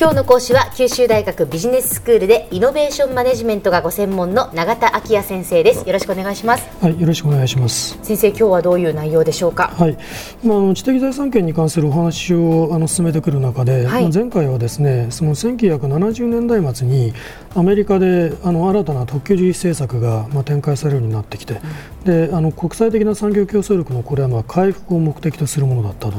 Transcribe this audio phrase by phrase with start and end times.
[0.00, 5.86] 今日の講師は九州大学ビジネススクールでイノベーションマネジメントがご専門の永田昭也先生です。
[5.86, 6.66] よろしくお願いします。
[6.82, 7.98] はいよろしくお願いします。
[8.02, 9.74] 先生今日はどういう内容でしょうか？
[9.76, 9.98] はい。
[10.42, 17.12] まああの知的財産権に関するお話をあの進めてくる中で、はい、前回はですねその1970年代末に
[17.54, 21.60] アメリカであの新たな特許重視政策がまあ展開されるようになってきて、
[22.06, 26.18] うん、であの国際的な産業競争力のこれはまあ回復を目的とするものだったと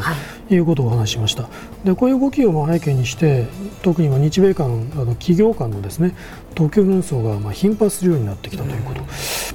[0.54, 1.50] いうことをお話ししました。
[1.84, 3.48] でこういう動きをまあ背景にして
[3.82, 6.16] 特に日米間あの企業間のですね
[6.56, 9.08] 特許紛争がまあ頻発するようになってきたということ、ま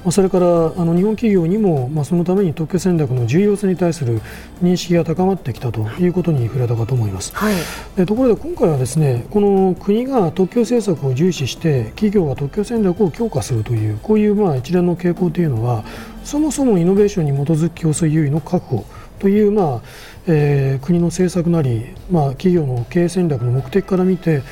[0.06, 0.48] あ、それからあ
[0.84, 4.20] の日本企業にもまあそのために特許戦略の重要性に対する
[4.62, 7.54] 認識が高まってきたということに触れたかと思います、はい、
[7.96, 15.84] でところで今回はですねこの国が特許政策を重視して企業が特許戦略を強化するというこういうまあ一連の傾向というのは
[16.24, 18.84] そもそもイノベーションに基づく競争優位の確保
[19.18, 19.82] という、まあ
[20.26, 24.42] えー、国の政策なり、まあ、企業の経営戦略の目的から見て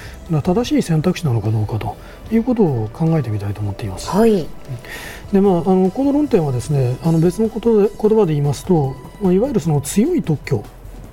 [0.43, 1.97] 正しい選択肢なのかどうかと
[2.33, 4.09] いうことを考えてみたいと思っています。
[4.09, 4.47] はい、
[5.33, 10.65] でまあ、あのこの論点はですねあの別のことで言葉で言いますと、まあ、いわゆるその強い特許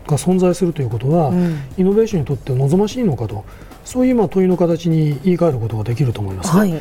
[0.08, 3.44] が存在するということは、うん、イノベーションにとって望ましいのかと。
[3.84, 6.80] そういうまあ問いの形に言い換えることができると思います、ね、はい、で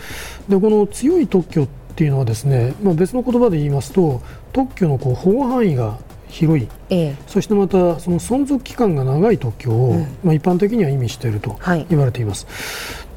[0.60, 1.66] この強い特許っ
[1.96, 4.20] ていうのはですね、まあ、別の言葉で言いますと
[4.52, 5.98] 特許のこう保護範囲が
[6.30, 12.46] 広い、ええ、そしてまたその存続期間が長い特許を、うん、まあ、一般的には意味していると言われています。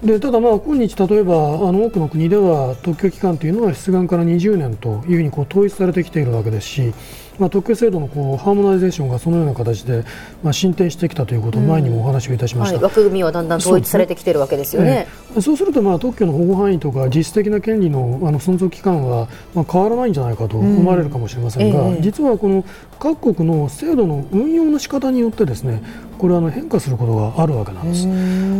[0.02, 1.38] はい、でただ、まあ今日例えばあ
[1.72, 6.94] の多くの国では特許期間というのは出願から20年というふうにこう統一されてきているわけですし
[7.40, 10.04] まあ、特許制度のこうハーモナイゼーションがそのような形で、
[10.44, 15.08] まあ、進展してきたということを前にもお話をいたしました、うんはい、枠組みはだんだん統一されてきているわけですよね。
[15.34, 21.94] そう、そうすると、まあ、特許の保護範囲とか実質的な権利のあの存続期間は、まあ、変わらないんじゃないかと思われるかもしれませんが、うん。
[21.94, 22.64] えー、実はこの
[23.00, 25.82] 各国の制度の運用の仕方によってですね
[26.18, 28.08] これはあの変化することがあるわけなんです。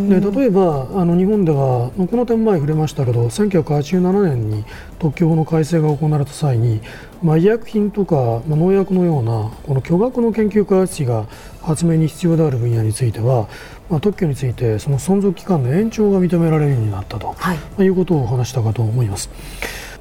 [0.10, 4.66] で例えばあの日本ではこの点前触れましたけど1987年に
[5.00, 6.82] 特許法の改正が行われた際に、
[7.22, 11.26] まあ、医薬品とか、まあ、農薬のようなこの巨額の研究開発費が
[11.62, 13.48] 発明に必要である分野については、
[13.90, 19.30] まあ、特許についてその存続期間の延長が認められるようになったと、はいまあ、いうことを話したかと思います。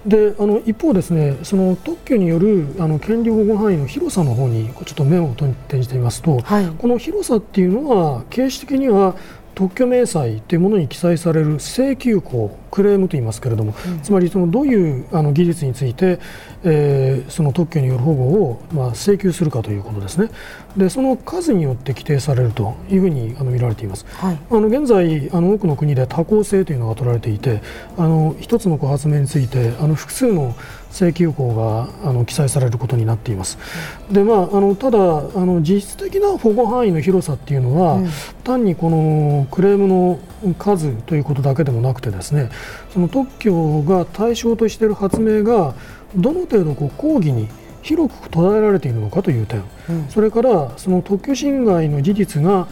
[0.07, 9.15] であの一方ですねその特許によるあの権利保護範囲の広さの方にちょっと目を転じてみますと、はい、この広さっていうのは形式的には
[9.55, 16.19] 特許明細というものに記載される請求項クレームと言いますけれども、うん、つまりそのどういうあの技術について、
[16.65, 20.31] えー、その特許による保護を、まあ、請求するかということですね。
[20.77, 27.61] でその数によって規定されるというふうにあの見られています、はい、あの現在あの多くの国で多項性というのが取られていて
[27.99, 30.55] あの一つの発明についてあの複数の
[30.93, 33.59] 請求項があの記載されることになっています。
[34.11, 38.09] でまあ、あのただあの実質的な保護範囲の広さっていうのは、うん、
[38.45, 40.19] 単にこのクレームの
[40.59, 42.51] 数ということだけでもなくてですね
[42.93, 45.75] その特許が対象としている発明が
[46.15, 47.49] どの程度こう講義に
[47.83, 52.69] 広く捉えられているのかという点、うん、それからその特許侵害の事実が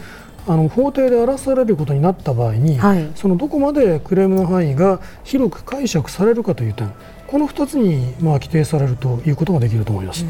[0.47, 6.91] あの法廷で荒らされることになった場合に、はい、そのどこまでクレームの範囲が広く解釈されるかという点
[7.27, 10.25] この2つにまあ規定されるということができると思います。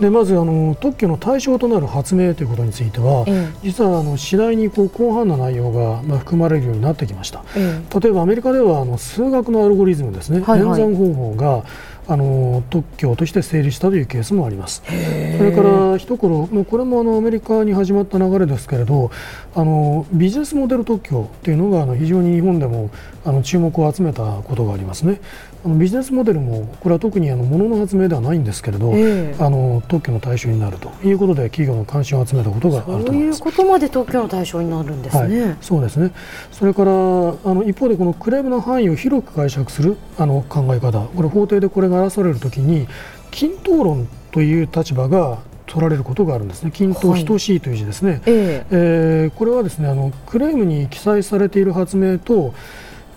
[0.00, 3.24] でまずあの特許の対象となる発明ということについては、
[3.62, 11.64] 実はあの次第にこう広範な内容がまあ含まれるようになってきました、例えばアメリカではあの数学のアルゴリズムですね、はいはい、演算方法が
[12.08, 14.82] あの特許として成立したというケースもあります。
[15.38, 19.10] それから一頃、もうこれもあのアメリカに始まった流れですけれど、
[19.54, 22.90] あのビジネスモデル特許というのがあの非常に日本でも
[23.24, 25.20] あの注目を集めたことがありますね。
[25.64, 28.92] あのビジネスモデルもこれは特にあの物の発明ではないんですけれど、
[29.44, 33.38] あの特許の対象になるということで企業の関心を集めたことがあると思います。
[33.38, 35.42] そういうことまで特許の対象になるんですね。
[35.42, 36.12] はい、そうですね。
[36.52, 42.86] それからあの一方でこのクレームの範囲を広く解釈するあの考え方、これ法廷でこれが争われるときに
[43.30, 48.30] 均等論という立場が取られることがあるんですね、均等等しいという字ですね、はい、え。
[48.30, 52.54] ー、えー、これはですねあのクレームに記載されている発明と、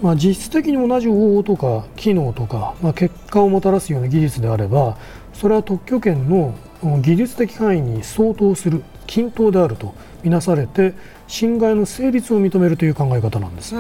[0.02, 4.98] まあ、実質的に同じ方法とか機能とか、まあ、結果をもたらすような技術であれば
[5.34, 6.56] それは特許権の
[7.02, 9.94] 技術的範囲に相当する均等であると
[10.24, 10.94] みなされて
[11.30, 13.76] 侵害の成立を認めるという考え方なんです。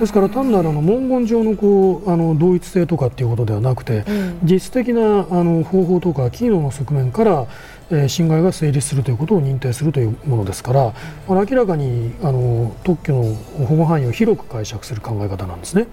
[0.00, 7.46] ですから単なるあの文言上のこうあの同一性とかっていうことではなくて、うん、実質的なあの方法とか機能の側面から、
[7.90, 10.94] えー、侵害が成立するということを認定するというものですから、
[11.28, 13.34] うん、明らかにあの特許の
[13.66, 15.86] 保護範囲を広く解釈する考え方なんですね。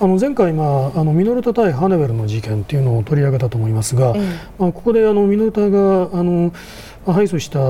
[0.00, 4.20] あの前回、まあ、あのミノルタ対ハネベルの事件というのを取り上げたと思いますが、うん、
[4.58, 6.52] まあ、ここであのミノルタがあの
[7.06, 7.60] 敗訴した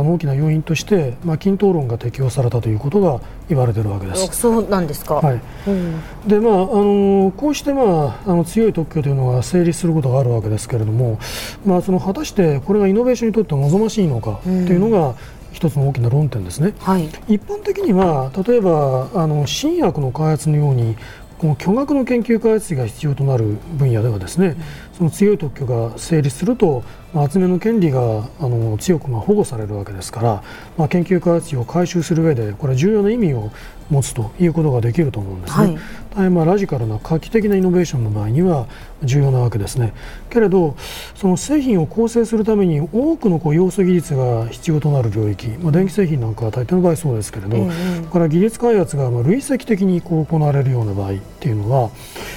[0.00, 4.28] 大きな要因として、まあ、均等論が適用されたということが言われているわけです。
[4.40, 5.40] そうなんですか、はい。
[5.66, 11.18] うん、でまあ、あのこうして、まあ、あの強い特許というのが成立することがあるわけですけれども、
[11.64, 15.14] まあ、その果たしてこれがイノベーションにとって望ましいのかというのが、
[15.56, 20.96] 一つの大きな論点ですね、はい、一般的には例えばあの新薬の開発のように
[21.38, 24.56] この巨額の研究開発費が必要となる分野ではですね、
[24.96, 30.42] その強い特許が成立すると、まあ、集めの権利があの強くま保護されるわけですから、
[30.78, 33.50] まあ、研究開発費を回収する上でこれは重要な意味を
[33.90, 35.78] 持つということができると思うんですね。
[36.14, 38.66] はい、まあラジカルな画期的なイノベーションの場合には
[39.02, 39.92] 重要なわけですね。
[40.30, 40.76] けれど
[41.14, 47.60] その製品を構成するために多くのこう要素技術が必要となる領域、まあ、電気製品なんかは大抵の場合そうですけれど、え
[48.14, 51.90] れは技術開発がまあ累積的にこう行われるような場合っていうのは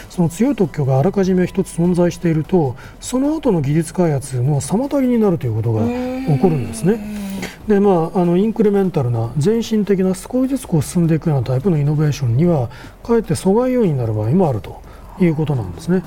[0.10, 7.30] その強い特許があらかじめ一つ存在しているとその後の技術開発の妨げになるということが起こるんですね。
[7.68, 12.70] でまあ、あのインクレメンタルな前進的な少しずつこう進んでいくようなタイプのイノベーションには
[13.04, 14.82] かえって阻害要因になる場合もあると
[15.20, 16.04] いうことなんですね。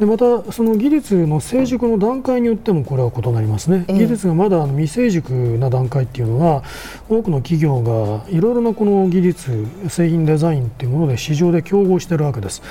[0.00, 6.64] でまたその技術の成熟の段階によってもこれは異なりますね、技術がまだ未成熟な段階っていうのは
[7.10, 12.62] 多くの企業がいろいろなこの技術製品デザインっていうもので市場で競合しているわけです。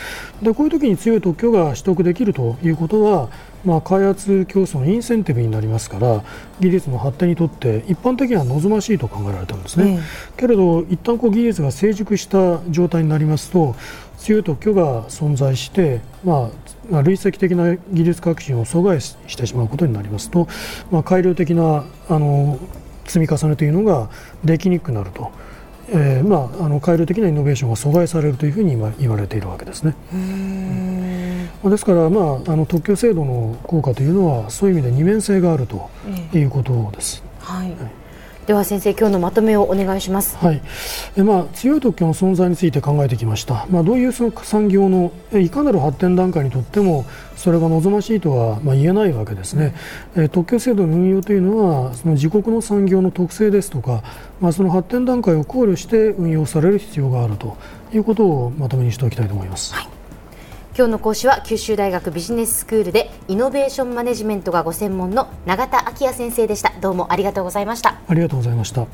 [0.42, 3.30] でこういう時に強い特許が取得できるということは
[3.66, 6.24] まあ、開発競争のインセンティブになりますから
[6.60, 10.04] 技術の発展にとって一般的には望ましいと考えられたんですね、うん、
[10.38, 13.76] けれど一旦こう技術が成熟した状態になりますと
[14.20, 16.52] 強い特許が存在して、ま
[16.92, 20.48] あ、累積的な技術革新を阻害してしまうことになりますと、
[20.92, 22.60] まあ、改良的なあの
[23.06, 24.10] 積み重ねというのが
[24.44, 25.32] できにくくなると。
[25.92, 29.96] えーまあ、あの改良的なイノベーションが阻害されるというふうに今言われているわけですね。
[31.64, 35.90] ですから、まあ、あの特許制度の効果というのはそういう意味で二面性があると
[36.32, 37.24] いうことです。
[37.40, 37.99] はい、はい
[38.50, 40.36] では先生今日のまとめをお願いします。
[40.38, 40.62] はい。
[41.16, 43.68] えまあ強い特許の存在について考えてきました。
[43.70, 47.06] まあどういうその産業のいかなる発展段階にとっても
[47.36, 49.76] それが望ましいとはまあ言えないわけですね。
[50.16, 54.02] え特許制度の運用というのはその自国の産業の特性ですとか、
[54.42, 57.56] まあその発展段階を考慮して運用される必要があると
[57.94, 59.76] いうことをまとめにしておきたいと思います。
[59.76, 59.99] はい
[60.80, 66.72] 今日の講師は九州大学ビジネススクールでイノベーションマネジメントがご専門の永田昭也先生でした。
[66.80, 68.00] どうもありがとうございました。
[68.08, 68.86] ありがとうございました。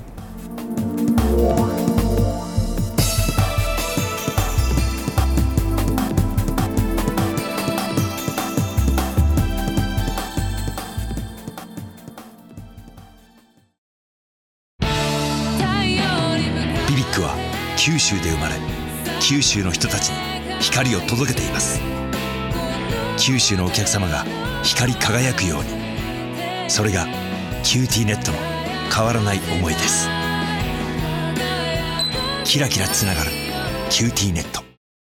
[16.90, 17.36] BBIQ は
[17.78, 18.56] 九州で生まれ
[19.22, 21.80] 九州の人たちに光を届けています。
[23.20, 24.26] 九州のお客様が
[24.64, 26.70] 光り輝くように。
[26.70, 27.06] それが
[27.64, 28.38] QTnet の
[28.94, 30.10] 変わらない思いです。
[32.44, 33.32] キラキラつながる
[33.92, 34.65] QTnet。